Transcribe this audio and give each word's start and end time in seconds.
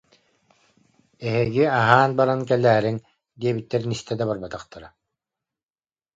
«Эһиги 1.27 1.63
аһаан 1.79 2.11
баран 2.19 2.41
кэлээриҥ» 2.49 2.97
диэбиттэрин 3.39 3.91
истэ 3.95 4.13
да 4.19 4.23
барбатахтара 4.29 4.87